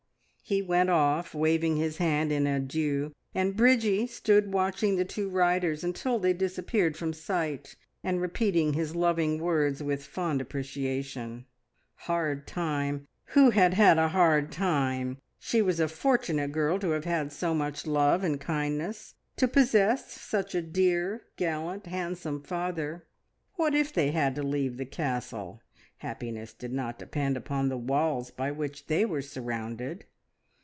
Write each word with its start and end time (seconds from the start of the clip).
He 0.43 0.61
went 0.61 0.89
off 0.89 1.33
waving 1.33 1.77
his 1.77 1.95
hand 1.95 2.29
in 2.29 2.45
adieu, 2.45 3.13
and 3.33 3.55
Bridgie 3.55 4.05
stood 4.05 4.51
watching 4.51 4.97
the 4.97 5.05
two 5.05 5.29
riders 5.29 5.81
until 5.81 6.19
they 6.19 6.33
disappeared 6.33 6.97
from 6.97 7.13
sight, 7.13 7.77
and 8.03 8.19
repeating 8.19 8.73
his 8.73 8.93
loving 8.93 9.39
words 9.39 9.81
with 9.81 10.03
fond 10.03 10.41
appreciation. 10.41 11.45
Hard 11.99 12.45
time! 12.45 13.07
Who 13.27 13.51
had 13.51 13.75
had 13.75 13.97
a 13.97 14.09
hard 14.09 14.51
time? 14.51 15.19
She 15.39 15.61
was 15.61 15.79
a 15.79 15.87
fortunate 15.87 16.51
girl 16.51 16.79
to 16.79 16.89
have 16.89 17.05
had 17.05 17.31
so 17.31 17.55
much 17.55 17.87
love 17.87 18.21
and 18.21 18.37
kindness, 18.37 19.15
to 19.37 19.47
possess 19.47 20.11
such 20.11 20.53
a 20.53 20.61
dear, 20.61 21.27
gallant, 21.37 21.85
handsome 21.85 22.43
father. 22.43 23.05
What 23.53 23.73
if 23.73 23.93
they 23.93 24.11
had 24.11 24.35
to 24.35 24.43
leave 24.43 24.75
the 24.75 24.85
Castle? 24.85 25.61
Happiness 25.99 26.51
did 26.51 26.73
not 26.73 26.99
depend 26.99 27.37
upon 27.37 27.69
the 27.69 27.77
walls 27.77 28.31
by 28.31 28.51
which 28.51 28.87
they 28.87 29.05
were 29.05 29.21
surrounded. 29.21 30.03